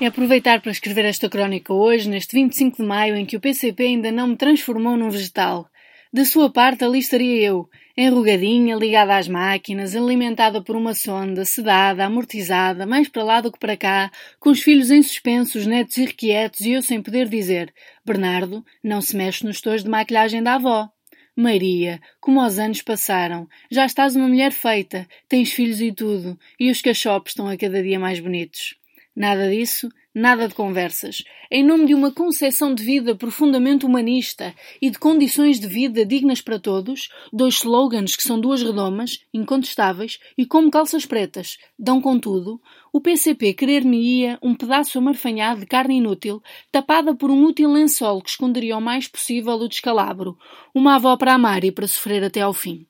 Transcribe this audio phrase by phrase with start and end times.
[0.00, 3.84] É aproveitar para escrever esta crónica hoje, neste 25 de maio, em que o PCP
[3.84, 5.70] ainda não me transformou num vegetal.
[6.12, 12.04] Da sua parte, ali estaria eu, enrugadinha, ligada às máquinas, alimentada por uma sonda, sedada,
[12.04, 14.10] amortizada, mais para lá do que para cá,
[14.40, 17.72] com os filhos em suspenso, os netos irrequietos e eu sem poder dizer:
[18.04, 20.88] Bernardo, não se mexe nos tojos de maquilhagem da avó.
[21.36, 26.70] Maria, como os anos passaram, já estás uma mulher feita, tens filhos e tudo, e
[26.70, 28.74] os cachopos estão a cada dia mais bonitos.
[29.16, 31.22] Nada disso, nada de conversas.
[31.48, 36.40] Em nome de uma concepção de vida profundamente humanista e de condições de vida dignas
[36.40, 42.60] para todos, dois slogans que são duas redomas, incontestáveis e como calças pretas, dão contudo,
[42.92, 48.30] o PCP querer-me-ia um pedaço amarfanhado de carne inútil, tapada por um útil lençol que
[48.30, 50.36] esconderia o mais possível o descalabro,
[50.74, 52.84] uma avó para amar e para sofrer até ao fim.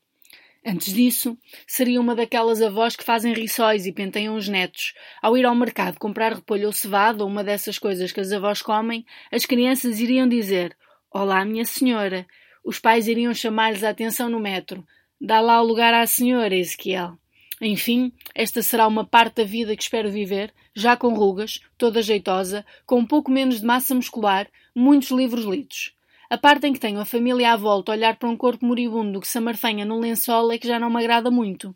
[0.66, 1.36] Antes disso,
[1.66, 4.95] seria uma daquelas avós que fazem riçóis e penteiam os netos.
[5.20, 8.62] Ao ir ao mercado comprar repolho ou cevado ou uma dessas coisas que as avós
[8.62, 10.74] comem, as crianças iriam dizer:
[11.10, 12.26] Olá, minha senhora.
[12.65, 14.87] Os pais iriam chamar-lhes a atenção no metro.
[15.20, 17.18] Dá lá o lugar à senhora, Ezequiel.
[17.60, 22.65] Enfim, esta será uma parte da vida que espero viver, já com rugas, toda jeitosa,
[22.87, 25.95] com um pouco menos de massa muscular, muitos livros lidos.
[26.30, 29.20] A parte em que tenho a família à volta a olhar para um corpo moribundo
[29.20, 31.74] que se amarfanha no lençol é que já não me agrada muito.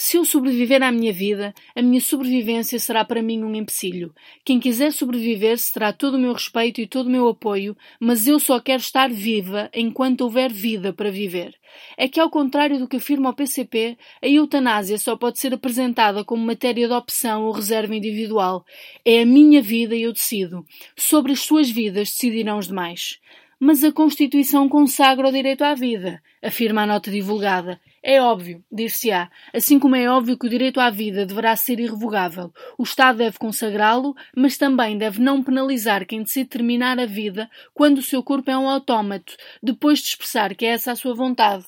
[0.00, 4.14] Se eu sobreviver à minha vida, a minha sobrevivência será para mim um empecilho.
[4.44, 8.38] Quem quiser sobreviver terá todo o meu respeito e todo o meu apoio, mas eu
[8.38, 11.52] só quero estar viva enquanto houver vida para viver.
[11.96, 16.22] É que, ao contrário do que afirma o PCP, a eutanásia só pode ser apresentada
[16.24, 18.64] como matéria de opção ou reserva individual.
[19.04, 20.64] É a minha vida e eu decido.
[20.96, 23.18] Sobre as suas vidas decidirão os demais.
[23.60, 27.80] Mas a Constituição consagra o direito à vida, afirma a nota divulgada.
[28.00, 32.52] É óbvio, dir-se-á, assim como é óbvio que o direito à vida deverá ser irrevogável.
[32.78, 37.98] O Estado deve consagrá-lo, mas também deve não penalizar quem decide terminar a vida quando
[37.98, 41.66] o seu corpo é um autómato, depois de expressar que é essa a sua vontade.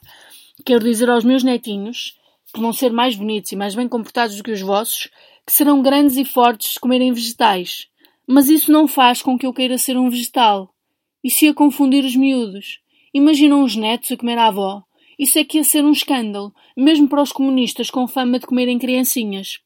[0.65, 2.17] Quero dizer aos meus netinhos,
[2.55, 5.09] que vão ser mais bonitos e mais bem comportados do que os vossos,
[5.45, 7.89] que serão grandes e fortes se comerem vegetais.
[8.27, 10.73] Mas isso não faz com que eu queira ser um vegetal.
[11.23, 12.81] Isso ia confundir os miúdos.
[13.13, 14.83] Imaginam os netos a comer a avó.
[15.19, 18.79] Isso é que ia ser um escândalo, mesmo para os comunistas com fama de comerem
[18.79, 19.59] criancinhas.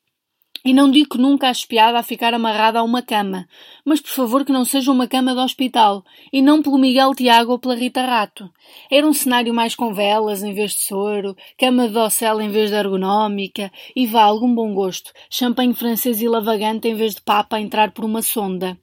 [0.66, 3.46] E não digo que nunca acho piada a ficar amarrada a uma cama,
[3.84, 7.52] mas por favor que não seja uma cama de hospital, e não pelo Miguel Tiago
[7.52, 8.50] ou pela Rita Rato.
[8.90, 12.70] Era um cenário mais com velas em vez de soro, cama de docel em vez
[12.70, 17.56] de ergonómica, e vá algum bom gosto, champanhe francês e lavagante em vez de papa
[17.56, 18.78] a entrar por uma sonda.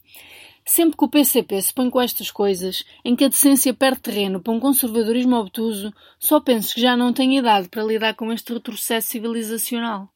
[0.66, 4.42] Sempre que o PCP se põe com estas coisas, em que a decência perde terreno
[4.42, 8.54] para um conservadorismo obtuso, só penso que já não tenho idade para lidar com este
[8.54, 10.10] retrocesso civilizacional.